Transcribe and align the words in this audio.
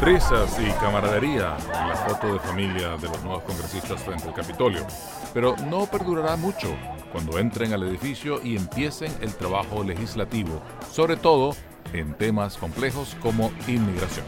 Risas 0.00 0.58
y 0.60 0.70
camaradería 0.78 1.56
en 1.56 1.88
la 1.88 1.96
foto 1.96 2.32
de 2.32 2.38
familia 2.38 2.96
de 2.96 3.08
los 3.08 3.24
nuevos 3.24 3.42
congresistas 3.44 4.02
frente 4.02 4.28
al 4.28 4.34
Capitolio. 4.34 4.86
Pero 5.32 5.56
no 5.68 5.86
perdurará 5.86 6.36
mucho 6.36 6.68
cuando 7.12 7.38
entren 7.38 7.72
al 7.72 7.82
edificio 7.82 8.40
y 8.44 8.56
empiecen 8.56 9.10
el 9.20 9.34
trabajo 9.34 9.82
legislativo, 9.82 10.62
sobre 10.92 11.16
todo 11.16 11.56
en 11.92 12.14
temas 12.14 12.56
complejos 12.56 13.16
como 13.22 13.50
inmigración. 13.66 14.26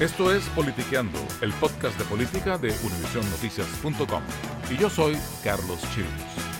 Esto 0.00 0.34
es 0.34 0.42
Politiqueando, 0.48 1.20
el 1.42 1.52
podcast 1.52 1.96
de 1.96 2.04
política 2.06 2.58
de 2.58 2.74
univisionnoticias.com. 2.82 4.22
Y 4.70 4.76
yo 4.76 4.90
soy 4.90 5.16
Carlos 5.44 5.80
Chirinos. 5.94 6.51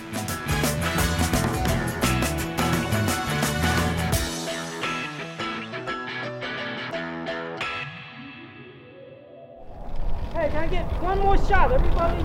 Hey, 10.43 10.49
can 10.49 10.63
I 10.63 10.67
get 10.67 10.83
one 11.01 11.19
more 11.19 11.37
shot, 11.37 11.71
everybody? 11.71 12.21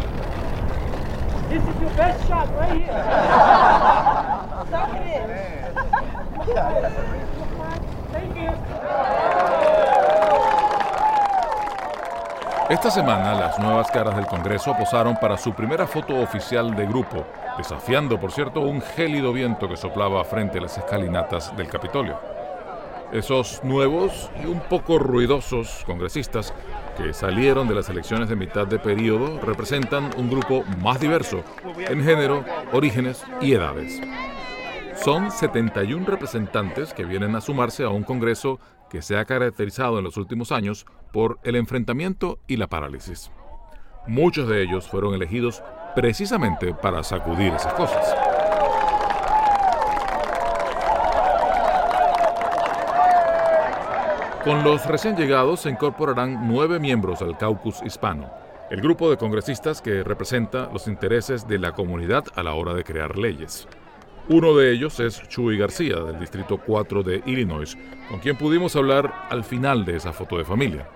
This 1.48 1.62
is 1.62 1.80
your 1.80 1.90
best 1.90 2.26
shot 2.26 2.48
right 2.58 2.72
here. 2.72 2.90
Suck 4.72 4.90
it 4.98 5.06
in. 5.06 5.22
Thank 8.10 8.34
you. 8.36 8.50
Esta 12.68 12.90
semana 12.90 13.34
las 13.34 13.56
nuevas 13.60 13.88
caras 13.92 14.16
del 14.16 14.26
Congreso 14.26 14.76
posaron 14.76 15.16
para 15.20 15.38
su 15.38 15.52
primera 15.52 15.86
foto 15.86 16.20
oficial 16.20 16.74
de 16.74 16.86
grupo, 16.86 17.24
desafiando, 17.56 18.18
por 18.18 18.32
cierto, 18.32 18.62
un 18.62 18.82
gélido 18.82 19.32
viento 19.32 19.68
que 19.68 19.76
soplaba 19.76 20.24
frente 20.24 20.58
a 20.58 20.62
las 20.62 20.76
escalinatas 20.76 21.56
del 21.56 21.68
Capitolio. 21.68 22.18
Esos 23.12 23.62
nuevos 23.62 24.28
y 24.42 24.46
un 24.46 24.58
poco 24.58 24.98
ruidosos 24.98 25.84
congresistas 25.86 26.52
que 26.98 27.14
salieron 27.14 27.68
de 27.68 27.76
las 27.76 27.88
elecciones 27.88 28.28
de 28.28 28.36
mitad 28.36 28.66
de 28.66 28.78
periodo 28.78 29.40
representan 29.40 30.10
un 30.16 30.28
grupo 30.28 30.64
más 30.82 31.00
diverso 31.00 31.44
en 31.78 32.02
género, 32.02 32.44
orígenes 32.72 33.24
y 33.40 33.52
edades. 33.52 34.00
Son 35.02 35.30
71 35.30 36.04
representantes 36.04 36.92
que 36.92 37.04
vienen 37.04 37.36
a 37.36 37.40
sumarse 37.40 37.84
a 37.84 37.88
un 37.88 38.02
Congreso 38.02 38.58
que 38.90 39.00
se 39.00 39.16
ha 39.16 39.24
caracterizado 39.24 39.98
en 39.98 40.04
los 40.04 40.16
últimos 40.16 40.50
años 40.50 40.86
por 41.12 41.38
el 41.44 41.54
enfrentamiento 41.54 42.40
y 42.48 42.56
la 42.56 42.66
parálisis. 42.66 43.30
Muchos 44.08 44.48
de 44.48 44.62
ellos 44.62 44.88
fueron 44.88 45.14
elegidos 45.14 45.62
precisamente 45.94 46.74
para 46.74 47.04
sacudir 47.04 47.52
esas 47.52 47.74
cosas. 47.74 48.27
Con 54.48 54.64
los 54.64 54.86
recién 54.86 55.14
llegados 55.14 55.60
se 55.60 55.68
incorporarán 55.68 56.48
nueve 56.48 56.78
miembros 56.78 57.20
al 57.20 57.36
caucus 57.36 57.82
hispano, 57.84 58.30
el 58.70 58.80
grupo 58.80 59.10
de 59.10 59.18
congresistas 59.18 59.82
que 59.82 60.02
representa 60.02 60.70
los 60.72 60.88
intereses 60.88 61.46
de 61.46 61.58
la 61.58 61.72
comunidad 61.72 62.24
a 62.34 62.42
la 62.42 62.54
hora 62.54 62.72
de 62.72 62.82
crear 62.82 63.18
leyes. 63.18 63.68
Uno 64.30 64.56
de 64.56 64.72
ellos 64.72 65.00
es 65.00 65.20
Chuy 65.28 65.58
García, 65.58 65.96
del 65.96 66.18
Distrito 66.18 66.56
4 66.64 67.02
de 67.02 67.22
Illinois, 67.26 67.76
con 68.08 68.20
quien 68.20 68.38
pudimos 68.38 68.74
hablar 68.74 69.26
al 69.28 69.44
final 69.44 69.84
de 69.84 69.96
esa 69.96 70.14
foto 70.14 70.38
de 70.38 70.46
familia. 70.46 70.88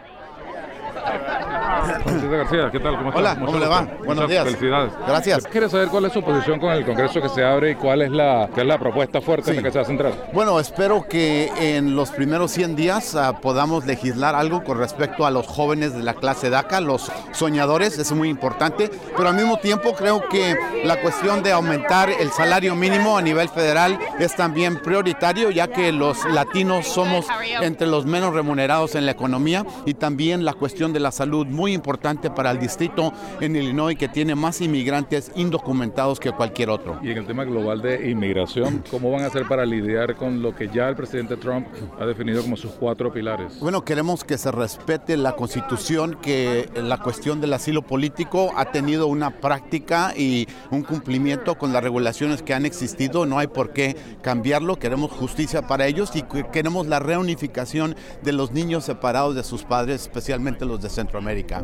Presidente 1.83 2.37
García, 2.37 2.71
¿qué 2.71 2.81
tal? 2.81 2.97
¿Cómo 2.97 3.09
está? 3.09 3.21
Hola, 3.21 3.37
¿cómo 3.45 3.59
le 3.59 3.67
va? 3.67 3.89
Buenos 4.05 4.29
días. 4.29 4.45
Felicidades. 4.45 4.93
Gracias. 5.07 5.47
¿Quiere 5.47 5.69
saber 5.69 5.89
cuál 5.89 6.05
es 6.05 6.13
su 6.13 6.23
posición 6.23 6.61
con 6.61 6.73
el 6.73 6.85
Congreso 6.85 7.21
que 7.21 7.29
se 7.29 7.45
abre 7.45 7.73
y 7.73 7.75
cuál 7.75 8.03
es 8.03 8.11
la, 8.11 8.49
qué 8.55 8.61
es 8.61 8.67
la 8.67 8.79
propuesta 8.79 9.21
fuerte 9.21 9.51
en 9.51 9.57
la 9.57 9.63
que 9.63 9.73
se 9.73 9.79
va 9.79 9.83
a 9.83 9.87
centrar? 9.87 10.31
Bueno, 10.33 10.61
espero 10.61 11.07
que 11.09 11.51
en 11.59 11.97
los 11.97 12.11
primeros 12.11 12.51
100 12.53 12.77
días 12.77 13.15
ah, 13.17 13.41
podamos 13.41 13.87
legislar 13.87 14.35
algo 14.35 14.63
con 14.63 14.79
respecto 14.79 15.27
a 15.27 15.31
los 15.31 15.47
jóvenes 15.47 15.95
de 15.95 16.03
la 16.03 16.15
clase 16.15 16.51
DACA, 16.51 16.81
los 16.81 17.11
soñadores, 17.33 17.99
es 17.99 18.13
muy 18.13 18.29
importante, 18.29 18.91
pero 19.17 19.29
al 19.29 19.35
mismo 19.35 19.59
tiempo 19.59 19.95
creo 19.95 20.29
que 20.29 20.57
la 20.85 21.01
cuestión 21.01 21.43
de 21.43 21.53
aumentar 21.53 22.11
el 22.11 22.31
salario 22.31 22.75
mínimo 22.77 23.17
a 23.17 23.23
nivel 23.23 23.49
federal 23.49 23.99
es 24.19 24.37
también 24.37 24.81
prioritario, 24.81 25.51
ya 25.51 25.69
que 25.69 25.93
los 25.93 26.25
latinos 26.27 26.87
somos 26.87 27.27
entre 27.61 27.87
los 27.87 28.07
menos 28.07 28.35
remunerados 28.35 28.95
en 28.95 29.07
la 29.07 29.13
economía 29.13 29.65
y 29.87 29.95
también 29.95 30.45
la 30.45 30.55
cuestión 30.55 30.93
de 30.93 31.01
la 31.01 31.11
salud 31.11 31.47
muy 31.47 31.72
muy 31.73 31.77
importante 31.77 32.31
para 32.31 32.51
el 32.51 32.59
distrito 32.59 33.13
en 33.41 33.57
Illinois 33.57 33.97
que 33.97 34.07
tiene 34.07 34.35
más 34.35 34.61
inmigrantes 34.61 35.33
indocumentados 35.37 36.21
que 36.21 36.31
cualquier 36.31 36.69
otro. 36.69 36.99
Y 37.03 37.11
en 37.11 37.19
el 37.19 37.27
tema 37.27 37.45
global 37.45 37.81
de 37.81 38.11
inmigración, 38.11 38.85
¿cómo 38.91 39.11
van 39.11 39.23
a 39.23 39.29
hacer 39.29 39.49
para 39.49 39.65
lidiar 39.65 40.17
con 40.17 40.43
lo 40.43 40.55
que 40.55 40.69
ya 40.69 40.89
el 40.89 40.97
presidente 40.97 41.39
Trump 41.39 41.67
ha 41.99 42.05
definido 42.05 42.43
como 42.43 42.57
sus 42.57 42.73
cuatro 42.73 43.11
pilares? 43.11 43.59
Bueno, 43.59 43.85
queremos 43.85 44.23
que 44.23 44.37
se 44.37 44.53
respete 44.53 45.17
la 45.17 45.33
constitución, 45.33 46.19
que 46.21 46.69
la 46.75 46.99
cuestión 46.99 47.41
del 47.41 47.55
asilo 47.55 47.81
político 47.81 48.53
ha 48.57 48.67
tenido 48.67 49.07
una 49.07 49.31
práctica 49.41 50.13
y 50.15 50.47
un 50.71 50.83
cumplimiento 50.83 51.57
con 51.57 51.73
las 51.73 51.83
regulaciones 51.83 52.43
que 52.43 52.53
han 52.53 52.67
existido, 52.67 53.25
no 53.25 53.39
hay 53.39 53.47
por 53.47 53.73
qué 53.73 53.97
cambiarlo, 54.21 54.79
queremos 54.79 55.11
justicia 55.11 55.63
para 55.63 55.87
ellos 55.87 56.15
y 56.15 56.23
queremos 56.53 56.87
la 56.87 56.99
reunificación 56.99 57.97
de 58.23 58.33
los 58.33 58.53
niños 58.53 58.85
separados 58.85 59.35
de 59.35 59.43
sus 59.43 59.65
padres, 59.65 60.03
especialmente 60.03 60.67
los 60.67 60.83
de 60.83 60.91
Centroamérica. 60.91 61.62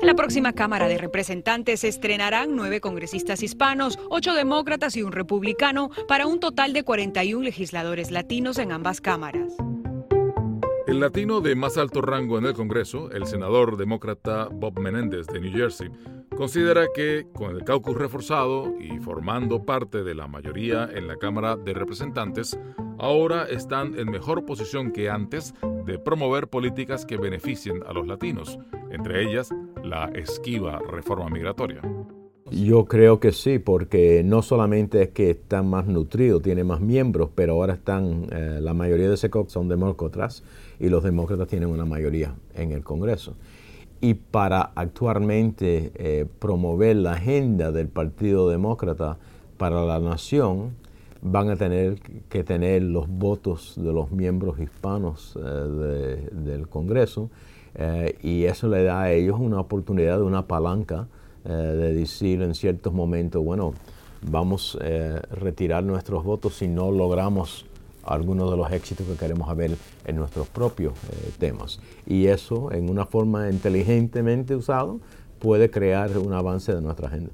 En 0.00 0.06
la 0.06 0.14
próxima 0.14 0.52
Cámara 0.52 0.88
de 0.88 0.96
Representantes 0.96 1.80
se 1.80 1.88
estrenarán 1.88 2.56
nueve 2.56 2.80
congresistas 2.80 3.42
hispanos, 3.42 3.98
ocho 4.08 4.32
demócratas 4.32 4.96
y 4.96 5.02
un 5.02 5.12
republicano, 5.12 5.90
para 6.06 6.26
un 6.26 6.40
total 6.40 6.72
de 6.72 6.82
41 6.82 7.42
legisladores 7.42 8.10
latinos 8.10 8.58
en 8.58 8.72
ambas 8.72 9.00
cámaras. 9.00 9.52
El 10.86 11.00
latino 11.00 11.42
de 11.42 11.54
más 11.54 11.76
alto 11.76 12.00
rango 12.00 12.38
en 12.38 12.46
el 12.46 12.54
Congreso, 12.54 13.10
el 13.10 13.26
senador 13.26 13.76
demócrata 13.76 14.48
Bob 14.50 14.78
Menéndez 14.78 15.26
de 15.26 15.40
New 15.40 15.52
Jersey, 15.52 15.90
considera 16.38 16.86
que 16.94 17.26
con 17.32 17.56
el 17.56 17.64
caucus 17.64 17.96
reforzado 17.96 18.72
y 18.78 19.00
formando 19.00 19.64
parte 19.64 20.04
de 20.04 20.14
la 20.14 20.28
mayoría 20.28 20.88
en 20.94 21.08
la 21.08 21.16
Cámara 21.16 21.56
de 21.56 21.74
Representantes, 21.74 22.56
ahora 22.96 23.46
están 23.50 23.98
en 23.98 24.08
mejor 24.08 24.46
posición 24.46 24.92
que 24.92 25.10
antes 25.10 25.52
de 25.84 25.98
promover 25.98 26.46
políticas 26.46 27.04
que 27.04 27.16
beneficien 27.16 27.82
a 27.84 27.92
los 27.92 28.06
latinos, 28.06 28.56
entre 28.92 29.24
ellas 29.24 29.50
la 29.82 30.12
esquiva 30.14 30.80
reforma 30.88 31.28
migratoria. 31.28 31.80
Yo 32.52 32.84
creo 32.84 33.18
que 33.18 33.32
sí, 33.32 33.58
porque 33.58 34.22
no 34.24 34.42
solamente 34.42 35.02
es 35.02 35.08
que 35.08 35.30
están 35.30 35.68
más 35.68 35.88
nutridos, 35.88 36.40
tienen 36.40 36.68
más 36.68 36.80
miembros, 36.80 37.30
pero 37.34 37.54
ahora 37.54 37.74
están, 37.74 38.28
eh, 38.30 38.60
la 38.62 38.74
mayoría 38.74 39.08
de 39.08 39.14
ese 39.14 39.28
son 39.48 39.68
demócratas 39.68 40.44
y 40.78 40.88
los 40.88 41.02
demócratas 41.02 41.48
tienen 41.48 41.68
una 41.68 41.84
mayoría 41.84 42.36
en 42.54 42.70
el 42.70 42.84
Congreso. 42.84 43.34
Y 44.00 44.14
para 44.14 44.72
actualmente 44.74 45.92
eh, 45.94 46.26
promover 46.38 46.96
la 46.96 47.12
agenda 47.12 47.72
del 47.72 47.88
Partido 47.88 48.48
Demócrata 48.48 49.18
para 49.56 49.84
la 49.84 49.98
nación, 49.98 50.76
van 51.20 51.50
a 51.50 51.56
tener 51.56 52.00
que 52.28 52.44
tener 52.44 52.82
los 52.82 53.08
votos 53.08 53.74
de 53.76 53.92
los 53.92 54.12
miembros 54.12 54.60
hispanos 54.60 55.36
eh, 55.42 56.28
del 56.30 56.68
Congreso 56.68 57.30
y 58.22 58.44
eso 58.44 58.66
le 58.66 58.82
da 58.82 59.02
a 59.02 59.12
ellos 59.12 59.38
una 59.38 59.60
oportunidad 59.60 60.20
una 60.20 60.48
palanca 60.48 61.06
eh, 61.44 61.52
de 61.52 61.94
decir 61.94 62.42
en 62.42 62.54
ciertos 62.54 62.92
momentos, 62.92 63.42
bueno, 63.42 63.72
vamos 64.20 64.76
a 64.80 64.84
eh, 64.84 65.20
retirar 65.30 65.82
nuestros 65.82 66.22
votos 66.22 66.56
si 66.56 66.68
no 66.68 66.90
logramos 66.90 67.64
algunos 68.14 68.50
de 68.50 68.56
los 68.56 68.70
éxitos 68.72 69.06
que 69.06 69.14
queremos 69.14 69.54
ver 69.56 69.76
en 70.04 70.16
nuestros 70.16 70.48
propios 70.48 70.94
eh, 70.94 71.30
temas. 71.38 71.80
Y 72.06 72.26
eso, 72.26 72.72
en 72.72 72.90
una 72.90 73.06
forma 73.06 73.50
inteligentemente 73.50 74.54
usado, 74.54 75.00
puede 75.38 75.70
crear 75.70 76.16
un 76.18 76.32
avance 76.32 76.74
de 76.74 76.80
nuestra 76.80 77.08
agenda. 77.08 77.30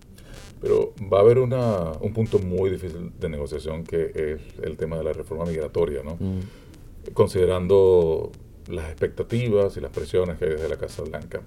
Pero 0.61 0.93
va 1.13 1.19
a 1.19 1.21
haber 1.21 1.39
una, 1.39 1.93
un 2.01 2.13
punto 2.13 2.39
muy 2.39 2.71
difícil 2.71 3.13
de 3.19 3.29
negociación 3.29 3.85
que 3.85 4.13
es 4.15 4.41
el 4.63 4.77
tema 4.77 4.97
de 4.97 5.05
la 5.05 5.13
reforma 5.13 5.45
migratoria, 5.45 6.03
¿no? 6.03 6.17
Mm. 6.19 7.13
Considerando 7.13 8.33
las 8.69 8.87
expectativas 8.87 9.77
y 9.77 9.81
las 9.81 9.91
presiones 9.91 10.39
que 10.39 10.47
hay 10.47 10.51
desde 10.53 10.69
la 10.69 10.77
Casa 10.77 11.03
Blanca. 11.03 11.43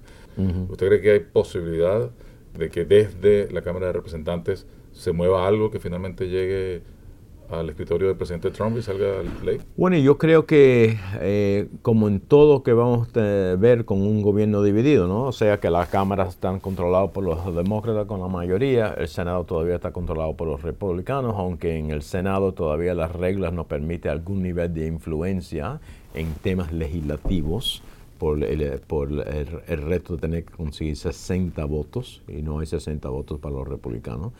¿Usted 0.68 0.86
cree 0.86 1.00
que 1.00 1.10
hay 1.10 1.20
posibilidad 1.20 2.10
de 2.56 2.70
que 2.70 2.84
desde 2.84 3.50
la 3.50 3.62
Cámara 3.62 3.86
de 3.86 3.92
Representantes 3.92 4.66
se 4.92 5.12
mueva 5.12 5.48
algo 5.48 5.70
que 5.70 5.80
finalmente 5.80 6.28
llegue 6.28 6.82
al 7.50 7.68
escritorio 7.70 8.08
del 8.08 8.16
presidente 8.16 8.50
Trump 8.50 8.76
y 8.78 8.82
salga 8.82 9.22
ley? 9.44 9.60
Bueno, 9.76 9.96
yo 9.96 10.18
creo 10.18 10.46
que 10.46 10.98
eh, 11.20 11.68
como 11.82 12.08
en 12.08 12.20
todo 12.20 12.62
que 12.62 12.72
vamos 12.72 13.08
a 13.16 13.20
ver 13.56 13.84
con 13.84 14.02
un 14.02 14.22
gobierno 14.22 14.62
dividido, 14.62 15.06
¿no? 15.06 15.24
O 15.24 15.32
sea 15.32 15.58
que 15.60 15.70
las 15.70 15.88
cámaras 15.88 16.30
están 16.30 16.60
controladas 16.60 17.10
por 17.10 17.24
los 17.24 17.54
demócratas 17.54 18.06
con 18.06 18.20
la 18.20 18.28
mayoría, 18.28 18.94
el 18.96 19.08
Senado 19.08 19.44
todavía 19.44 19.76
está 19.76 19.92
controlado 19.92 20.34
por 20.34 20.48
los 20.48 20.62
republicanos, 20.62 21.34
aunque 21.36 21.78
en 21.78 21.90
el 21.90 22.02
Senado 22.02 22.52
todavía 22.52 22.94
las 22.94 23.12
reglas 23.12 23.52
nos 23.52 23.66
permiten 23.66 24.12
algún 24.12 24.42
nivel 24.42 24.72
de 24.74 24.86
influencia 24.86 25.80
en 26.14 26.32
temas 26.34 26.72
legislativos 26.72 27.82
por, 28.18 28.42
el, 28.42 28.80
por 28.80 29.10
el, 29.10 29.82
reto 29.82 30.14
de 30.14 30.20
tener 30.20 30.44
que 30.44 30.52
conseguir 30.52 30.96
60 30.96 31.64
votos, 31.64 32.22
y 32.28 32.42
no 32.42 32.58
hay 32.58 32.66
60 32.66 33.08
votos 33.08 33.38
para 33.38 33.54
los 33.54 33.66
republicanos, 33.66 34.32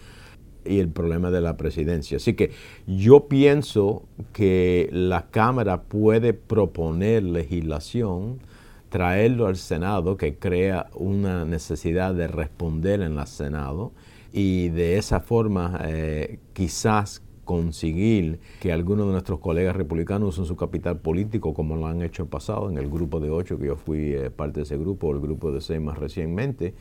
y 0.65 0.79
el 0.79 0.89
problema 0.89 1.31
de 1.31 1.41
la 1.41 1.57
presidencia. 1.57 2.17
Así 2.17 2.35
que 2.35 2.53
yo 2.87 3.29
pienso 3.29 4.03
que 4.33 4.89
la 4.93 5.27
Cámara 5.31 5.83
puede 5.83 6.33
proponer 6.33 7.23
legislación, 7.23 8.41
traerlo 8.89 9.47
al 9.47 9.57
Senado, 9.57 10.17
que 10.17 10.37
crea 10.37 10.89
una 10.95 11.45
necesidad 11.45 12.15
de 12.15 12.29
responder 12.29 13.03
en 13.03 13.19
el 13.19 13.27
Senado, 13.27 13.93
y 14.33 14.69
de 14.69 14.99
esa 14.99 15.21
forma 15.21 15.81
eh, 15.85 16.39
quizás 16.53 17.23
conseguir 17.49 18.41
que 18.61 18.73
algunos 18.73 19.07
de 19.07 19.13
nuestros 19.13 19.39
colegas 19.39 19.75
republicanos 19.75 20.35
usen 20.35 20.45
su 20.45 20.55
capital 20.55 20.99
político 20.99 21.55
como 21.55 21.77
lo 21.77 21.87
han 21.87 22.03
hecho 22.03 22.25
en 22.25 22.29
pasado, 22.29 22.69
en 22.69 22.77
el 22.77 22.91
grupo 22.91 23.21
de 23.21 23.31
ocho 23.31 23.59
que 23.59 23.69
yo 23.69 23.77
fui 23.77 24.13
eh, 24.13 24.31
parte 24.31 24.61
de 24.61 24.65
ese 24.65 24.77
grupo, 24.77 25.11
el 25.13 25.21
grupo 25.21 25.51
de 25.51 25.63
seis 25.63 25.81
más 25.81 25.97
recientemente, 25.97 26.75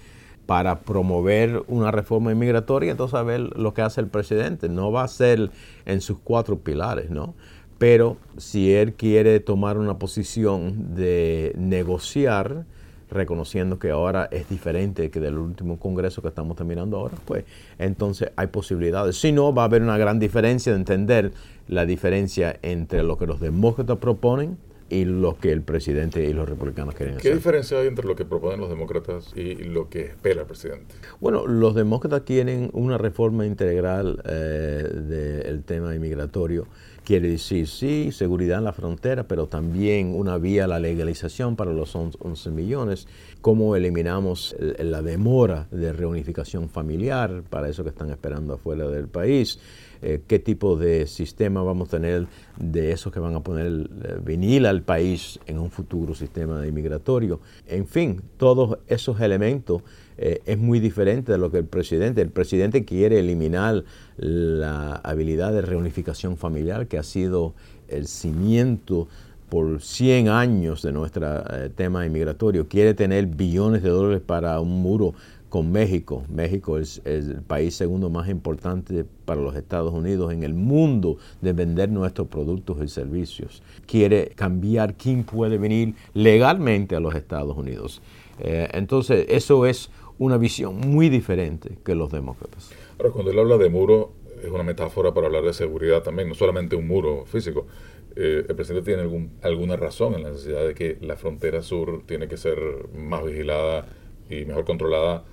para 0.47 0.79
promover 0.79 1.63
una 1.67 1.91
reforma 1.91 2.31
inmigratoria, 2.31 2.91
entonces 2.91 3.13
a 3.13 3.21
ver 3.21 3.41
lo 3.57 3.73
que 3.75 3.83
hace 3.83 4.01
el 4.01 4.07
presidente. 4.07 4.69
No 4.69 4.91
va 4.91 5.03
a 5.03 5.07
ser 5.07 5.51
en 5.85 6.01
sus 6.01 6.17
cuatro 6.17 6.57
pilares, 6.57 7.11
¿no? 7.11 7.35
Pero 7.77 8.17
si 8.37 8.73
él 8.73 8.93
quiere 8.93 9.39
tomar 9.39 9.77
una 9.77 9.99
posición 9.99 10.95
de 10.95 11.53
negociar, 11.57 12.65
reconociendo 13.11 13.77
que 13.77 13.91
ahora 13.91 14.27
es 14.31 14.49
diferente 14.49 15.11
que 15.11 15.19
del 15.19 15.37
último 15.37 15.77
congreso 15.77 16.21
que 16.21 16.29
estamos 16.29 16.55
terminando 16.55 16.97
ahora, 16.97 17.15
pues 17.25 17.43
entonces 17.77 18.31
hay 18.37 18.47
posibilidades. 18.47 19.19
Si 19.19 19.33
no, 19.33 19.53
va 19.53 19.63
a 19.63 19.65
haber 19.65 19.81
una 19.81 19.97
gran 19.97 20.17
diferencia 20.17 20.71
de 20.71 20.79
entender 20.79 21.33
la 21.67 21.85
diferencia 21.85 22.57
entre 22.61 23.03
lo 23.03 23.17
que 23.17 23.27
los 23.27 23.39
demócratas 23.41 23.97
proponen 23.97 24.57
y 24.89 25.05
lo 25.05 25.37
que 25.37 25.51
el 25.51 25.61
presidente 25.61 26.23
y 26.23 26.33
los 26.33 26.47
republicanos 26.47 26.95
quieren 26.95 27.15
hacer. 27.15 27.29
¿Qué 27.29 27.35
diferencia 27.35 27.79
hay 27.79 27.87
entre 27.87 28.05
lo 28.05 28.15
que 28.15 28.25
proponen 28.25 28.59
los 28.59 28.69
demócratas 28.69 29.31
y 29.35 29.55
lo 29.55 29.89
que 29.89 30.01
espera 30.05 30.41
el 30.41 30.47
presidente? 30.47 30.95
Bueno, 31.19 31.47
los 31.47 31.75
demócratas 31.75 32.21
quieren 32.21 32.69
una 32.73 32.97
reforma 32.97 33.45
integral 33.45 34.21
eh, 34.25 34.87
del 34.93 35.63
tema 35.63 35.95
inmigratorio 35.95 36.67
Quiere 37.07 37.29
decir, 37.29 37.69
sí, 37.69 38.11
seguridad 38.11 38.57
en 38.57 38.65
la 38.65 38.73
frontera, 38.73 39.29
pero 39.29 39.47
también 39.47 40.13
una 40.13 40.37
vía 40.37 40.65
a 40.65 40.67
la 40.67 40.77
legalización 40.77 41.55
para 41.55 41.71
los 41.71 41.95
11 41.95 42.51
millones. 42.51 43.07
Cómo 43.39 43.77
eliminamos 43.77 44.57
la 44.59 45.01
demora 45.01 45.69
de 45.71 45.93
reunificación 45.93 46.67
familiar 46.67 47.43
para 47.49 47.69
eso 47.69 47.85
que 47.85 47.91
están 47.91 48.09
esperando 48.09 48.55
afuera 48.55 48.89
del 48.89 49.07
país. 49.07 49.57
Eh, 50.01 50.21
qué 50.27 50.39
tipo 50.39 50.75
de 50.75 51.07
sistema 51.07 51.63
vamos 51.63 51.89
a 51.89 51.97
tener 51.97 52.27
de 52.59 52.91
esos 52.91 53.11
que 53.11 53.19
van 53.19 53.35
a 53.35 53.41
poner 53.41 53.67
eh, 53.67 54.19
venir 54.23 54.67
al 54.67 54.81
país 54.81 55.39
en 55.45 55.59
un 55.59 55.71
futuro 55.71 56.13
sistema 56.15 56.65
inmigratorio. 56.67 57.39
En 57.67 57.87
fin, 57.87 58.21
todos 58.37 58.77
esos 58.87 59.19
elementos 59.21 59.81
eh, 60.17 60.41
es 60.45 60.57
muy 60.57 60.79
diferente 60.79 61.31
de 61.31 61.37
lo 61.37 61.51
que 61.51 61.59
el 61.59 61.65
presidente. 61.65 62.21
El 62.21 62.31
presidente 62.31 62.85
quiere 62.85 63.19
eliminar 63.19 63.83
la 64.17 64.95
habilidad 64.95 65.53
de 65.53 65.61
reunificación 65.61 66.37
familiar 66.37 66.87
que 66.87 66.97
ha 66.97 67.03
sido 67.03 67.53
el 67.87 68.07
cimiento 68.07 69.07
por 69.49 69.81
100 69.81 70.27
años 70.27 70.81
de 70.81 70.91
nuestro 70.91 71.25
eh, 71.25 71.69
tema 71.73 72.05
inmigratorio. 72.05 72.67
Quiere 72.67 72.93
tener 72.93 73.27
billones 73.27 73.81
de 73.81 73.89
dólares 73.89 74.21
para 74.25 74.59
un 74.59 74.81
muro 74.81 75.13
con 75.49 75.71
México. 75.71 76.23
México 76.29 76.77
es, 76.77 77.01
el 77.05 77.41
país 77.41 77.75
segundo 77.75 78.09
más 78.09 78.27
importante 78.29 79.05
para 79.25 79.41
los 79.41 79.55
Estados 79.55 79.93
Unidos 79.93 80.33
en 80.33 80.43
el 80.43 80.53
mundo 80.53 81.17
de 81.41 81.53
vender 81.53 81.89
nuestros 81.89 82.27
productos 82.27 82.77
y 82.83 82.87
servicios. 82.87 83.61
Quiere 83.85 84.31
cambiar 84.35 84.95
quién 84.95 85.23
puede 85.23 85.57
venir 85.57 85.95
legalmente 86.13 86.95
a 86.95 86.99
los 86.99 87.15
Estados 87.15 87.57
Unidos. 87.57 88.01
Eh, 88.39 88.67
entonces, 88.73 89.25
eso 89.29 89.65
es 89.65 89.89
una 90.19 90.37
visión 90.37 90.79
muy 90.79 91.09
diferente 91.09 91.77
que 91.85 91.95
los 91.95 92.11
demócratas. 92.11 92.71
Ahora, 92.99 93.11
cuando 93.11 93.31
él 93.31 93.39
habla 93.39 93.57
de 93.57 93.69
muro, 93.69 94.11
es 94.43 94.51
una 94.51 94.63
metáfora 94.63 95.13
para 95.13 95.27
hablar 95.27 95.43
de 95.43 95.53
seguridad 95.53 96.03
también, 96.03 96.27
no 96.27 96.35
solamente 96.35 96.75
un 96.75 96.87
muro 96.87 97.25
físico. 97.25 97.67
Eh, 98.15 98.45
el 98.47 98.55
presidente 98.55 98.85
tiene 98.85 99.03
algún, 99.03 99.31
alguna 99.43 99.75
razón 99.75 100.15
en 100.15 100.23
la 100.23 100.31
necesidad 100.31 100.65
de 100.65 100.73
que 100.73 100.97
la 101.01 101.15
frontera 101.15 101.61
sur 101.61 102.01
tiene 102.05 102.27
que 102.27 102.35
ser 102.35 102.57
más 102.95 103.23
vigilada 103.23 103.87
y 104.29 104.45
mejor 104.45 104.65
controlada 104.65 105.23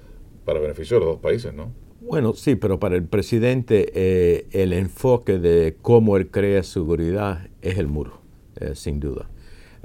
para 0.45 0.61
beneficio 0.61 0.99
de 0.99 1.05
los 1.05 1.15
dos 1.15 1.23
países, 1.23 1.53
¿no? 1.55 1.73
Bueno, 2.01 2.35
sí, 2.35 2.55
pero 2.55 2.79
para 2.79 2.97
el 2.97 3.05
presidente 3.05 3.91
eh, 3.95 4.47
el 4.53 4.73
enfoque 4.73 5.39
de 5.39 5.77
cómo 5.81 6.17
él 6.17 6.31
crea 6.31 6.63
seguridad 6.63 7.49
es 7.63 7.79
el 7.79 7.87
muro, 7.87 8.21
eh, 8.61 8.75
sin 8.75 9.01
duda. 9.01 9.31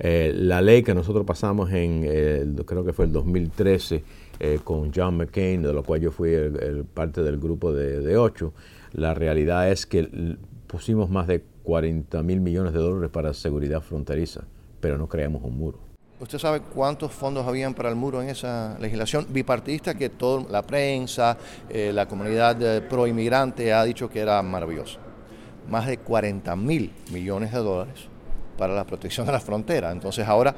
Eh, 0.01 0.31
la 0.33 0.61
ley 0.61 0.83
que 0.83 0.93
nosotros 0.93 1.25
pasamos 1.25 1.71
en, 1.71 2.55
creo 2.65 2.85
que 2.85 2.93
fue 2.93 3.05
el 3.05 3.11
2013, 3.11 4.03
eh, 4.39 4.59
con 4.63 4.93
John 4.95 5.17
McCain, 5.17 5.61
de 5.61 5.73
lo 5.73 5.83
cual 5.83 5.99
yo 5.99 6.11
fui 6.11 6.33
el, 6.33 6.85
parte 6.85 7.21
del 7.21 7.37
grupo 7.37 7.73
de, 7.73 8.17
ocho, 8.17 8.53
la 8.93 9.13
realidad 9.13 9.69
es 9.69 9.85
que 9.85 10.37
pusimos 10.67 11.09
más 11.09 11.27
de 11.27 11.43
40 11.63 12.23
mil 12.23 12.39
millones 12.39 12.71
de 12.71 12.79
dólares 12.79 13.09
para 13.09 13.33
seguridad 13.33 13.81
fronteriza, 13.81 14.45
pero 14.79 14.97
no 14.97 15.09
creamos 15.09 15.43
un 15.43 15.57
muro. 15.57 15.88
¿Usted 16.19 16.37
sabe 16.37 16.59
cuántos 16.59 17.13
fondos 17.13 17.47
habían 17.47 17.73
para 17.73 17.89
el 17.89 17.95
muro 17.95 18.21
en 18.21 18.29
esa 18.29 18.77
legislación 18.79 19.25
bipartidista 19.29 19.95
que 19.95 20.09
toda 20.09 20.45
la 20.49 20.61
prensa, 20.63 21.37
eh, 21.69 21.91
la 21.93 22.07
comunidad 22.07 22.83
pro 22.89 23.07
inmigrante 23.07 23.71
ha 23.71 23.83
dicho 23.85 24.09
que 24.09 24.19
era 24.19 24.41
maravilloso? 24.41 24.99
Más 25.69 25.87
de 25.87 25.97
40 25.97 26.55
mil 26.57 26.91
millones 27.11 27.53
de 27.53 27.59
dólares 27.59 28.09
para 28.57 28.75
la 28.75 28.85
protección 28.85 29.25
de 29.25 29.31
la 29.31 29.39
frontera. 29.39 29.91
Entonces 29.91 30.27
ahora 30.27 30.53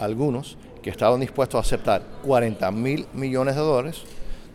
algunos 0.00 0.58
que 0.82 0.90
estaban 0.90 1.20
dispuestos 1.20 1.58
a 1.58 1.60
aceptar 1.60 2.02
40 2.22 2.70
mil 2.72 3.06
millones 3.14 3.54
de 3.54 3.60
dólares 3.60 4.02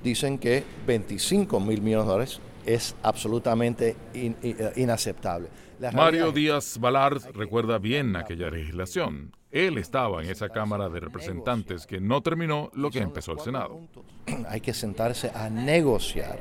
dicen 0.03 0.38
que 0.38 0.63
25 0.86 1.60
mil 1.62 1.81
millones 1.81 2.08
de 2.08 2.12
dólares 2.12 2.41
es 2.65 2.96
absolutamente 3.03 3.96
eh, 4.13 4.74
inaceptable. 4.75 5.48
Mario 5.93 6.31
Díaz 6.31 6.77
Balart 6.77 7.24
recuerda 7.34 7.79
bien 7.79 8.15
aquella 8.15 8.50
legislación. 8.50 9.31
Él 9.51 9.77
estaba 9.77 10.24
en 10.24 10.29
esa 10.29 10.50
Cámara 10.50 10.88
de 10.88 11.00
Representantes 11.00 11.86
que 11.86 12.00
no 12.00 12.22
terminó 12.22 12.70
lo 12.74 12.89
que 12.89 13.00
empezó 13.00 13.34
el 13.34 13.39
Senado. 13.39 13.81
Hay 14.48 14.62
que 14.62 14.74
sentarse 14.74 15.29
a 15.36 15.50
negociar. 15.50 16.39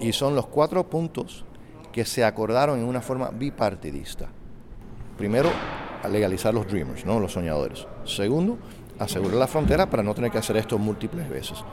Y 0.00 0.12
son 0.12 0.34
los 0.34 0.46
cuatro 0.46 0.88
puntos 0.88 1.44
que 1.92 2.04
se 2.04 2.24
acordaron 2.24 2.78
en 2.78 2.84
una 2.84 3.00
forma 3.00 3.30
bipartidista. 3.30 4.28
Primero, 5.18 5.50
a 6.02 6.08
legalizar 6.08 6.54
los 6.54 6.66
dreamers, 6.66 7.04
¿no? 7.04 7.18
los 7.18 7.32
soñadores. 7.32 7.86
Segundo, 8.04 8.58
asegurar 8.98 9.36
la 9.36 9.46
frontera 9.48 9.90
para 9.90 10.02
no 10.02 10.14
tener 10.14 10.30
que 10.30 10.38
hacer 10.38 10.56
esto 10.56 10.78
múltiples 10.78 11.28
veces. 11.28 11.64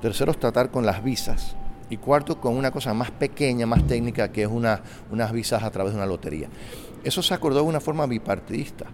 Tercero, 0.00 0.32
tratar 0.34 0.70
con 0.70 0.86
las 0.86 1.02
visas 1.02 1.56
y 1.90 1.96
cuarto, 1.96 2.40
con 2.40 2.56
una 2.56 2.70
cosa 2.70 2.94
más 2.94 3.10
pequeña, 3.10 3.66
más 3.66 3.86
técnica, 3.86 4.30
que 4.30 4.42
es 4.42 4.48
una, 4.48 4.82
unas 5.10 5.32
visas 5.32 5.62
a 5.62 5.70
través 5.70 5.92
de 5.92 5.98
una 5.98 6.06
lotería. 6.06 6.48
Eso 7.04 7.22
se 7.22 7.34
acordó 7.34 7.60
de 7.60 7.66
una 7.66 7.80
forma 7.80 8.06
bipartidista. 8.06 8.86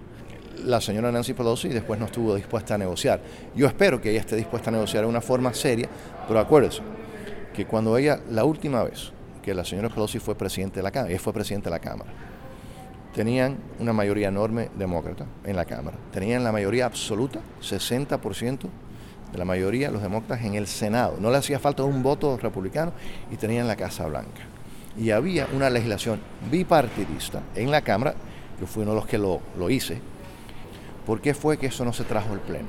La 0.65 0.81
señora 0.81 1.11
Nancy 1.11 1.33
Pelosi 1.33 1.69
después 1.69 1.99
no 1.99 2.07
estuvo 2.07 2.35
dispuesta 2.35 2.75
a 2.75 2.79
negociar. 2.79 3.21
Yo 3.55 3.67
espero 3.67 4.01
que 4.01 4.11
ella 4.11 4.21
esté 4.21 4.37
dispuesta 4.37 4.71
a 4.71 4.73
negociar 4.73 5.05
de 5.05 5.09
una 5.09 5.21
forma 5.21 5.53
seria, 5.55 5.89
pero 6.27 6.41
acuérdese 6.41 6.83
que 7.55 7.67
cuando 7.67 7.97
ella, 7.97 8.21
la 8.31 8.45
última 8.45 8.83
vez 8.83 9.13
que 9.43 9.55
la 9.55 9.65
señora 9.65 9.89
Pelosi 9.89 10.19
fue 10.19 10.35
presidente 10.35 10.77
de 10.77 10.83
la 10.83 10.91
Cámara, 10.91 11.11
ella 11.11 11.21
fue 11.21 11.33
presidente 11.33 11.65
de 11.65 11.71
la 11.71 11.81
Cámara, 11.81 12.11
tenían 13.15 13.59
una 13.79 13.93
mayoría 13.93 14.29
enorme 14.29 14.71
demócrata 14.77 15.27
en 15.45 15.57
la 15.57 15.65
Cámara. 15.65 15.97
Tenían 16.13 16.45
la 16.45 16.53
mayoría 16.53 16.87
absoluta, 16.87 17.41
60% 17.61 18.69
de 19.33 19.39
la 19.39 19.45
mayoría 19.45 19.91
los 19.91 20.03
demócratas 20.03 20.45
en 20.45 20.55
el 20.55 20.67
Senado. 20.67 21.17
No 21.19 21.31
le 21.31 21.39
hacía 21.39 21.59
falta 21.59 21.83
un 21.85 22.03
voto 22.03 22.37
republicano 22.37 22.93
y 23.31 23.37
tenían 23.37 23.67
la 23.67 23.77
Casa 23.77 24.07
Blanca. 24.07 24.43
Y 24.97 25.11
había 25.11 25.49
una 25.55 25.71
legislación 25.71 26.21
bipartidista 26.51 27.43
en 27.55 27.71
la 27.71 27.81
Cámara, 27.81 28.15
yo 28.61 28.67
fui 28.67 28.83
uno 28.83 28.93
de 28.93 28.99
los 28.99 29.07
que 29.07 29.19
lo, 29.19 29.41
lo 29.59 29.71
hice. 29.71 30.01
¿Por 31.07 31.21
qué 31.21 31.35
fue 31.35 31.59
que 31.59 31.67
eso 31.67 31.85
no 31.85 31.93
se 31.93 32.05
trajo 32.05 32.33
al 32.33 32.41
Pleno? 32.41 32.69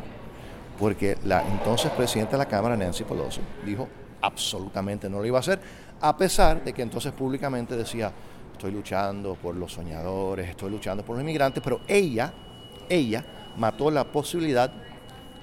Porque 0.79 1.17
la 1.25 1.43
entonces 1.47 1.91
presidenta 1.91 2.33
de 2.33 2.39
la 2.39 2.47
Cámara, 2.47 2.75
Nancy 2.75 3.03
Pelosi, 3.03 3.41
dijo 3.65 3.87
absolutamente 4.21 5.09
no 5.09 5.19
lo 5.19 5.25
iba 5.25 5.37
a 5.37 5.41
hacer, 5.41 5.59
a 5.99 6.15
pesar 6.17 6.63
de 6.63 6.73
que 6.73 6.81
entonces 6.81 7.11
públicamente 7.11 7.75
decía, 7.75 8.11
estoy 8.53 8.71
luchando 8.71 9.35
por 9.35 9.55
los 9.55 9.73
soñadores, 9.73 10.49
estoy 10.49 10.71
luchando 10.71 11.03
por 11.03 11.15
los 11.15 11.23
inmigrantes, 11.23 11.61
pero 11.63 11.81
ella, 11.87 12.33
ella 12.89 13.25
mató 13.57 13.91
la 13.91 14.05
posibilidad 14.05 14.71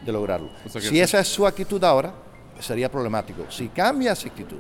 de 0.05 0.13
lograrlo. 0.13 0.49
si 0.79 1.01
esa 1.01 1.21
es 1.21 1.29
su 1.29 1.47
actitud 1.47 1.83
ahora, 1.85 2.15
sería 2.59 2.91
problemático. 2.91 3.51
Si 3.51 3.69
cambia 3.69 4.13
esa 4.13 4.29
actitud, 4.29 4.59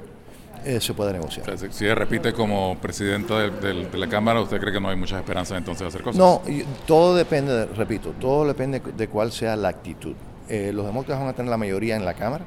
eh, 0.64 0.81
se 0.81 0.95
puede 0.95 1.12
negociar. 1.12 1.47
si 1.71 1.93
repite 1.93 2.33
como 2.33 2.76
presidenta 2.79 3.50
de, 3.50 3.99
la 3.99 4.09
Cámara, 4.09 4.40
¿usted 4.40 4.61
cree 4.61 4.73
que 4.73 4.81
no 4.81 4.88
hay 4.88 4.97
muchas 4.97 5.21
esperanzas 5.21 5.59
entonces 5.59 5.83
de 5.83 5.88
hacer 5.88 6.02
cosas? 6.02 6.19
No, 6.19 6.43
todo 6.87 7.14
depende, 7.14 7.67
repito, 7.67 8.11
todo 8.21 8.47
depende 8.47 8.81
de 8.81 9.09
cuál 9.09 9.33
sea 9.33 9.57
la 9.57 9.69
actitud. 9.69 10.14
Eh, 10.49 10.73
los 10.73 10.85
demócratas 10.87 11.21
van 11.21 11.29
a 11.29 11.33
tener 11.33 11.50
la 11.50 11.57
mayoría 11.57 11.97
en 11.97 12.05
la 12.05 12.14
Cámara, 12.14 12.45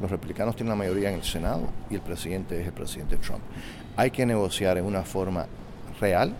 los 0.00 0.10
republicanos 0.10 0.56
tienen 0.56 0.70
la 0.70 0.76
mayoría 0.76 1.10
en 1.10 1.16
el 1.16 1.24
Senado 1.24 1.62
y 1.90 1.94
el 1.94 2.00
presidente 2.00 2.60
es 2.60 2.66
el 2.66 2.72
presidente 2.72 3.16
Trump. 3.16 3.42
Hay 3.96 4.10
que 4.10 4.24
negociar 4.26 4.78
en 4.78 4.84
una 4.84 5.02
forma 5.02 5.46
real, 6.00 6.34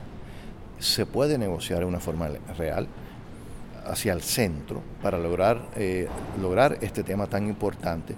se 0.78 1.06
puede 1.06 1.38
negociar 1.38 1.82
en 1.82 1.88
una 1.88 2.00
forma 2.00 2.28
real, 2.56 2.88
hacia 3.86 4.12
el 4.12 4.22
centro 4.22 4.80
para 5.02 5.18
lograr, 5.18 5.60
eh, 5.76 6.08
lograr 6.40 6.78
este 6.80 7.02
tema 7.02 7.26
tan 7.26 7.46
importante. 7.48 8.14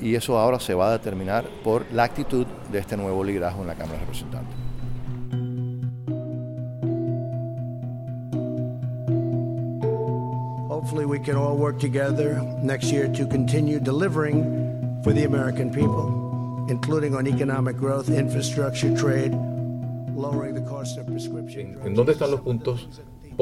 Y 0.00 0.14
eso 0.14 0.38
ahora 0.38 0.58
se 0.58 0.74
va 0.74 0.88
a 0.88 0.92
determinar 0.92 1.44
por 1.62 1.84
la 1.92 2.04
actitud 2.04 2.46
de 2.70 2.78
este 2.78 2.96
nuevo 2.96 3.22
liderazgo 3.22 3.62
en 3.62 3.68
la 3.68 3.74
Cámara 3.74 3.98
de 3.98 4.04
Representantes. 4.06 4.54
Hopefully 10.68 11.04
we 11.04 11.20
can 11.20 11.36
all 11.36 11.56
work 11.56 11.78
together 11.78 12.42
next 12.62 12.90
year 12.90 13.06
to 13.08 13.24
continue 13.26 13.78
delivering 13.78 15.00
for 15.04 15.12
the 15.12 15.24
American 15.24 15.70
people, 15.70 16.66
including 16.68 17.14
on 17.14 17.28
economic 17.28 17.76
growth, 17.76 18.08
infrastructure, 18.10 18.92
trade, 18.96 19.32
lowering 20.16 20.54
the 20.54 20.60
cost 20.62 20.98
of 20.98 21.06
prescription 21.06 21.78
¿En 21.84 21.94
dónde 21.94 22.12
están 22.12 22.30
los 22.30 22.40
puntos 22.40 22.88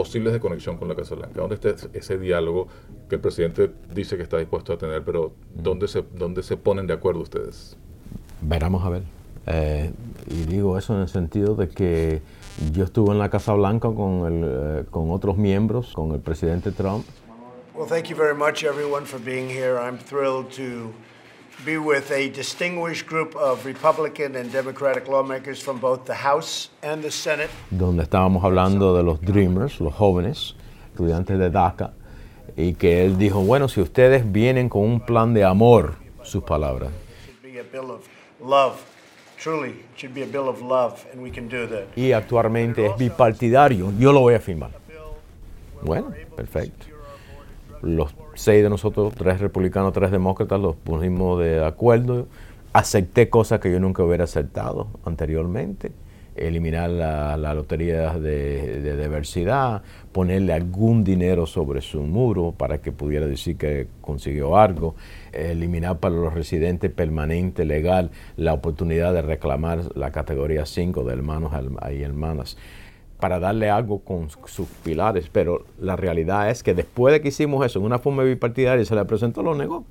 posibles 0.01 0.33
de 0.33 0.41
conexión 0.41 0.79
con 0.79 0.89
la 0.89 0.95
Casa 0.95 1.15
Blanca? 1.15 1.43
¿Dónde 1.43 1.57
está 1.57 1.75
ese 1.93 2.17
diálogo 2.17 2.69
que 3.11 3.17
el 3.17 3.21
presidente 3.21 3.71
dice 3.93 4.17
que 4.17 4.23
está 4.23 4.39
dispuesto 4.39 4.73
a 4.73 4.79
tener, 4.79 5.05
pero 5.05 5.33
¿dónde 5.55 5.89
se, 5.89 6.03
dónde 6.15 6.43
se 6.43 6.57
ponen 6.57 6.87
de 6.87 6.95
acuerdo 6.95 7.21
ustedes? 7.21 7.77
Veramos 8.41 8.83
a 8.83 8.89
ver. 8.89 9.03
Eh, 9.47 9.93
y 10.27 10.45
digo 10.45 10.79
eso 10.79 10.95
en 10.95 11.03
el 11.03 11.09
sentido 11.09 11.55
de 11.55 11.69
que 11.69 12.23
yo 12.73 12.85
estuve 12.85 13.13
en 13.13 13.19
la 13.19 13.29
Casa 13.29 13.53
Blanca 13.53 13.91
con, 13.93 14.25
el, 14.25 14.45
eh, 14.47 14.85
con 14.91 15.11
otros 15.11 15.37
miembros, 15.37 15.93
con 15.93 16.13
el 16.13 16.21
presidente 16.21 16.73
Trump. 16.73 17.05
Well, 17.75 17.87
thank 17.87 18.09
you 18.09 18.17
very 18.17 18.35
much, 18.35 18.65
everyone, 18.65 19.05
for 19.05 19.21
being 19.21 19.51
here. 19.51 19.79
I'm 19.79 19.99
thrilled 19.99 20.51
to 20.53 20.95
be 21.65 21.79
with 21.79 22.11
a 22.11 22.29
distinguished 22.31 23.07
group 23.07 23.35
of 23.37 23.65
Republican 23.65 24.37
and 24.37 24.53
Democratic 24.53 25.09
lawmakers 25.09 25.61
from 25.61 25.79
both 25.79 26.05
the 26.05 26.15
House 26.15 26.71
and 26.83 27.03
the 27.03 27.11
Senate. 27.11 27.51
Donde 27.71 28.03
estábamos 28.03 28.45
hablando 28.45 28.97
de 28.97 29.03
los 29.03 29.21
Dreamers, 29.21 29.81
los 29.81 29.95
jóvenes, 29.95 30.55
estudiantes 30.93 31.39
de 31.39 31.51
DACA, 31.51 31.93
y 32.57 32.75
que 32.75 33.05
él 33.05 33.19
dijo, 33.19 33.41
bueno, 33.41 33.69
si 33.69 33.81
ustedes 33.81 34.31
vienen 34.31 34.69
con 34.69 34.83
un 34.83 35.01
plan 35.01 35.35
de 35.35 35.45
amor, 35.45 35.95
sus 36.23 36.43
palabras. 36.43 36.91
Y 41.97 42.13
actualmente 42.13 42.87
es 42.87 42.97
bipartidario, 42.97 43.93
yo 43.99 44.13
lo 44.13 44.21
voy 44.21 44.35
a 44.35 44.41
firmar. 44.41 44.71
Bueno, 45.83 46.13
perfecto. 46.37 46.87
Los 47.83 48.15
seis 48.35 48.63
de 48.63 48.69
nosotros, 48.69 49.15
tres 49.17 49.41
republicanos, 49.41 49.93
tres 49.93 50.11
demócratas, 50.11 50.61
los 50.61 50.77
pusimos 50.77 51.41
de 51.41 51.65
acuerdo. 51.65 52.27
Acepté 52.73 53.29
cosas 53.31 53.61
que 53.61 53.73
yo 53.73 53.81
nunca 53.81 54.05
hubiera 54.05 54.25
aceptado 54.25 54.89
anteriormente. 55.05 55.91
Eliminar 56.37 56.89
la, 56.91 57.55
lotería 57.55 58.19
de, 58.19 58.97
diversidad, 58.97 59.83
ponerle 60.13 60.53
algún 60.53 61.05
dinero 61.05 61.47
sobre 61.47 61.81
su 61.81 62.03
muro 62.03 62.55
para 62.57 62.79
que 62.79 62.93
pudiera 62.93 63.27
decir 63.27 63.57
que 63.57 63.89
consiguió 64.01 64.57
algo, 64.57 64.95
eliminar 65.33 65.99
para 65.99 66.15
los 66.15 66.33
residentes 66.33 66.91
permanente 66.93 67.65
legal 67.65 68.11
la 68.37 68.55
oportunidad 68.55 69.13
de 69.13 69.23
reclamar 69.23 69.97
la 69.97 70.13
categoría 70.13 70.65
5 70.65 71.03
de 71.05 71.13
hermanos 71.13 71.53
y 71.93 72.03
hermanas 72.03 72.57
para 73.21 73.39
darle 73.39 73.71
algo 73.71 74.01
con 74.01 74.29
sus 74.31 74.67
pilares, 74.83 75.29
pero 75.31 75.65
la 75.79 75.97
realidad 75.97 76.51
es 76.51 76.63
que 76.63 76.75
después 76.75 77.13
de 77.13 77.21
que 77.21 77.29
hicimos 77.29 77.65
eso 77.65 77.79
en 77.79 77.85
una 77.85 77.99
forma 77.99 78.23
bipartidaria 78.23 78.85
se 78.85 78.95
le 78.95 79.05
presentó, 79.05 79.43
lo 79.43 79.55
negó. 79.55 79.85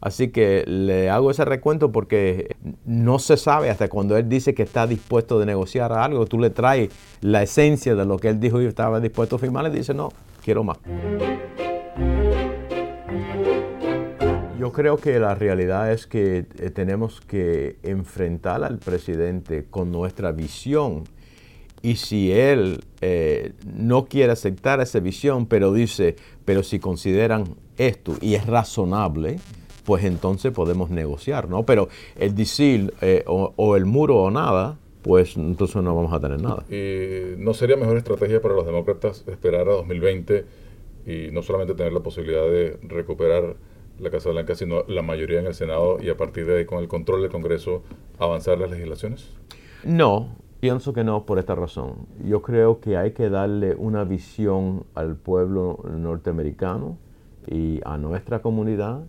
Así 0.00 0.28
que 0.28 0.64
le 0.66 1.10
hago 1.10 1.30
ese 1.30 1.44
recuento 1.44 1.92
porque 1.92 2.56
no 2.84 3.20
se 3.20 3.36
sabe 3.36 3.70
hasta 3.70 3.88
cuando 3.88 4.16
él 4.16 4.28
dice 4.28 4.52
que 4.52 4.64
está 4.64 4.88
dispuesto 4.88 5.38
de 5.38 5.46
negociar 5.46 5.92
algo, 5.92 6.26
tú 6.26 6.40
le 6.40 6.50
traes 6.50 6.90
la 7.20 7.44
esencia 7.44 7.94
de 7.94 8.04
lo 8.04 8.18
que 8.18 8.28
él 8.28 8.40
dijo 8.40 8.60
y 8.60 8.66
estaba 8.66 8.98
dispuesto 8.98 9.36
a 9.36 9.38
firmar, 9.38 9.64
y 9.66 9.70
dice, 9.70 9.94
no, 9.94 10.08
quiero 10.42 10.64
más. 10.64 10.78
Yo 14.58 14.72
creo 14.72 14.96
que 14.96 15.20
la 15.20 15.36
realidad 15.36 15.92
es 15.92 16.08
que 16.08 16.46
eh, 16.58 16.70
tenemos 16.70 17.20
que 17.20 17.78
enfrentar 17.84 18.64
al 18.64 18.78
presidente 18.78 19.66
con 19.70 19.92
nuestra 19.92 20.32
visión 20.32 21.04
y 21.82 21.96
si 21.96 22.32
él 22.32 22.80
eh, 23.00 23.52
no 23.66 24.06
quiere 24.06 24.32
aceptar 24.32 24.80
esa 24.80 25.00
visión, 25.00 25.46
pero 25.46 25.72
dice, 25.72 26.16
pero 26.44 26.62
si 26.62 26.78
consideran 26.78 27.56
esto 27.76 28.16
y 28.20 28.34
es 28.34 28.46
razonable, 28.46 29.38
pues 29.84 30.04
entonces 30.04 30.52
podemos 30.52 30.90
negociar, 30.90 31.48
¿no? 31.48 31.64
Pero 31.66 31.88
el 32.16 32.34
decir 32.34 32.94
eh, 33.00 33.24
o, 33.26 33.76
el 33.76 33.84
muro 33.84 34.16
o 34.18 34.30
nada, 34.30 34.78
pues 35.02 35.36
entonces 35.36 35.82
no 35.82 35.94
vamos 35.94 36.12
a 36.12 36.20
tener 36.20 36.40
nada. 36.40 36.64
¿Y 36.70 37.36
no 37.38 37.52
sería 37.52 37.76
mejor 37.76 37.96
estrategia 37.96 38.40
para 38.40 38.54
los 38.54 38.64
demócratas 38.64 39.24
esperar 39.26 39.68
a 39.68 39.72
2020 39.72 40.44
y 41.04 41.30
no 41.32 41.42
solamente 41.42 41.74
tener 41.74 41.92
la 41.92 42.00
posibilidad 42.00 42.44
de 42.44 42.78
recuperar 42.82 43.56
la 43.98 44.10
Casa 44.10 44.30
Blanca, 44.30 44.54
sino 44.54 44.84
la 44.86 45.02
mayoría 45.02 45.40
en 45.40 45.46
el 45.46 45.54
Senado 45.54 45.98
y 46.00 46.08
a 46.08 46.16
partir 46.16 46.46
de 46.46 46.58
ahí 46.58 46.64
con 46.64 46.78
el 46.78 46.88
control 46.88 47.22
del 47.22 47.30
Congreso 47.30 47.82
avanzar 48.18 48.58
las 48.58 48.70
legislaciones? 48.70 49.30
No, 49.84 50.36
pienso 50.62 50.92
que 50.92 51.02
no 51.02 51.26
por 51.26 51.40
esta 51.40 51.56
razón. 51.56 52.06
Yo 52.24 52.40
creo 52.40 52.78
que 52.78 52.96
hay 52.96 53.10
que 53.10 53.28
darle 53.28 53.74
una 53.74 54.04
visión 54.04 54.84
al 54.94 55.16
pueblo 55.16 55.80
norteamericano 55.90 56.98
y 57.48 57.80
a 57.84 57.98
nuestra 57.98 58.42
comunidad 58.42 59.00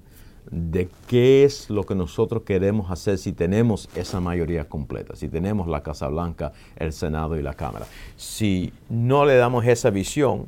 de 0.49 0.89
qué 1.07 1.43
es 1.43 1.69
lo 1.69 1.83
que 1.83 1.93
nosotros 1.93 2.41
queremos 2.41 2.89
hacer 2.89 3.19
si 3.19 3.33
tenemos 3.33 3.87
esa 3.95 4.19
mayoría 4.19 4.67
completa, 4.67 5.15
si 5.15 5.29
tenemos 5.29 5.67
la 5.67 5.83
Casa 5.83 6.07
Blanca, 6.07 6.53
el 6.75 6.91
Senado 6.91 7.37
y 7.37 7.43
la 7.43 7.53
Cámara. 7.53 7.85
Si 8.15 8.73
no 8.89 9.23
le 9.23 9.35
damos 9.35 9.63
esa 9.67 9.91
visión, 9.91 10.47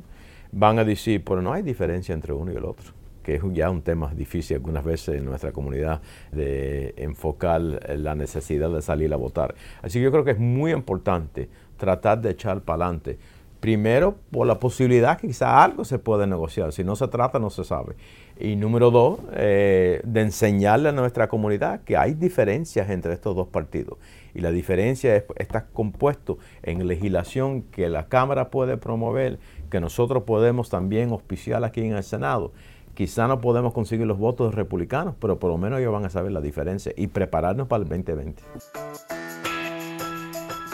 van 0.50 0.80
a 0.80 0.84
decir, 0.84 1.22
pero 1.24 1.40
no 1.40 1.52
hay 1.52 1.62
diferencia 1.62 2.14
entre 2.16 2.32
uno 2.32 2.50
y 2.50 2.56
el 2.56 2.64
otro 2.64 2.95
que 3.26 3.34
es 3.34 3.42
ya 3.52 3.70
un 3.70 3.82
tema 3.82 4.14
difícil 4.14 4.56
algunas 4.56 4.84
veces 4.84 5.16
en 5.16 5.24
nuestra 5.24 5.50
comunidad 5.50 6.00
de 6.30 6.94
enfocar 6.96 7.60
la 7.60 8.14
necesidad 8.14 8.70
de 8.70 8.80
salir 8.80 9.12
a 9.12 9.16
votar. 9.16 9.56
Así 9.82 9.98
que 9.98 10.04
yo 10.04 10.12
creo 10.12 10.22
que 10.22 10.30
es 10.30 10.38
muy 10.38 10.70
importante 10.70 11.48
tratar 11.76 12.20
de 12.20 12.30
echar 12.30 12.60
para 12.60 12.84
adelante. 12.84 13.18
Primero, 13.58 14.14
por 14.30 14.46
la 14.46 14.60
posibilidad 14.60 15.18
que 15.18 15.26
quizá 15.26 15.64
algo 15.64 15.84
se 15.84 15.98
puede 15.98 16.28
negociar. 16.28 16.72
Si 16.72 16.84
no 16.84 16.94
se 16.94 17.08
trata, 17.08 17.40
no 17.40 17.50
se 17.50 17.64
sabe. 17.64 17.96
Y 18.38 18.54
número 18.54 18.92
dos, 18.92 19.18
eh, 19.32 20.00
de 20.04 20.20
enseñarle 20.20 20.90
a 20.90 20.92
nuestra 20.92 21.26
comunidad 21.26 21.80
que 21.80 21.96
hay 21.96 22.14
diferencias 22.14 22.90
entre 22.90 23.12
estos 23.12 23.34
dos 23.34 23.48
partidos. 23.48 23.98
Y 24.34 24.40
la 24.40 24.52
diferencia 24.52 25.24
está 25.36 25.66
compuesto 25.66 26.38
en 26.62 26.86
legislación 26.86 27.62
que 27.62 27.88
la 27.88 28.06
Cámara 28.06 28.50
puede 28.50 28.76
promover, 28.76 29.40
que 29.68 29.80
nosotros 29.80 30.22
podemos 30.22 30.70
también 30.70 31.10
auspiciar 31.10 31.64
aquí 31.64 31.80
en 31.80 31.96
el 31.96 32.04
Senado 32.04 32.52
Quizá 32.96 33.28
no 33.28 33.42
podemos 33.42 33.74
conseguir 33.74 34.06
los 34.06 34.16
votos 34.16 34.54
republicanos, 34.54 35.16
pero 35.20 35.38
por 35.38 35.50
lo 35.50 35.58
menos 35.58 35.80
ellos 35.80 35.92
van 35.92 36.06
a 36.06 36.08
saber 36.08 36.32
la 36.32 36.40
diferencia 36.40 36.94
y 36.96 37.08
prepararnos 37.08 37.68
para 37.68 37.82
el 37.82 37.88
2020. 37.90 38.42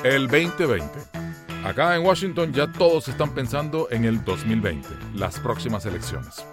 El 0.04 0.28
2020. 0.28 0.86
Acá 1.64 1.96
en 1.96 2.06
Washington 2.06 2.52
ya 2.52 2.70
todos 2.70 3.08
están 3.08 3.34
pensando 3.34 3.88
en 3.90 4.04
el 4.04 4.22
2020, 4.24 4.88
las 5.14 5.40
próximas 5.40 5.84
elecciones. 5.84 6.46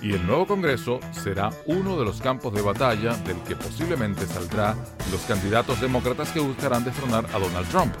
Y 0.00 0.12
el 0.12 0.24
nuevo 0.24 0.46
Congreso 0.46 1.00
será 1.10 1.50
uno 1.66 1.98
de 1.98 2.04
los 2.04 2.20
campos 2.20 2.54
de 2.54 2.62
batalla 2.62 3.16
del 3.16 3.38
que 3.42 3.56
posiblemente 3.56 4.26
saldrá 4.26 4.76
los 5.10 5.22
candidatos 5.22 5.80
demócratas 5.80 6.30
que 6.30 6.38
buscarán 6.38 6.84
destronar 6.84 7.26
a 7.34 7.38
Donald 7.40 7.68
Trump. 7.70 7.92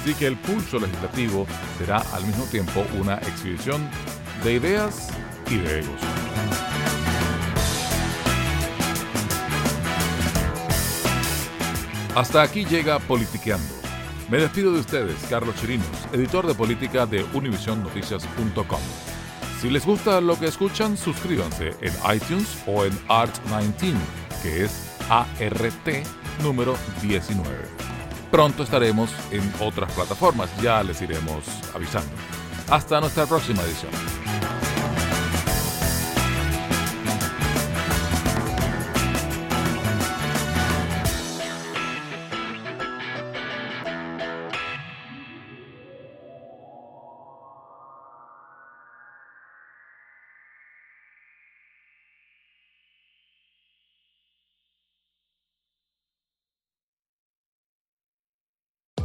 Así 0.00 0.14
que 0.14 0.26
el 0.26 0.36
pulso 0.36 0.80
legislativo 0.80 1.46
será 1.78 1.98
al 2.12 2.26
mismo 2.26 2.44
tiempo 2.46 2.84
una 3.00 3.18
exhibición 3.18 3.88
de 4.42 4.54
ideas 4.54 5.10
y 5.48 5.58
de 5.58 5.78
egos. 5.78 6.25
Hasta 12.16 12.40
aquí 12.40 12.64
llega 12.64 12.98
Politiqueando. 12.98 13.74
Me 14.30 14.38
despido 14.38 14.72
de 14.72 14.80
ustedes, 14.80 15.22
Carlos 15.28 15.54
Chirinos, 15.56 15.86
editor 16.14 16.46
de 16.46 16.54
política 16.54 17.04
de 17.04 17.22
univisionnoticias.com. 17.34 18.80
Si 19.60 19.68
les 19.68 19.84
gusta 19.84 20.22
lo 20.22 20.38
que 20.38 20.46
escuchan, 20.46 20.96
suscríbanse 20.96 21.74
en 21.82 21.92
iTunes 22.16 22.62
o 22.66 22.86
en 22.86 22.92
Art19, 23.08 23.94
que 24.42 24.64
es 24.64 24.96
ART 25.10 25.88
número 26.42 26.74
19. 27.02 27.46
Pronto 28.30 28.62
estaremos 28.62 29.10
en 29.30 29.52
otras 29.60 29.92
plataformas, 29.92 30.48
ya 30.62 30.82
les 30.82 31.02
iremos 31.02 31.44
avisando. 31.74 32.12
Hasta 32.70 32.98
nuestra 32.98 33.26
próxima 33.26 33.62
edición. 33.62 33.92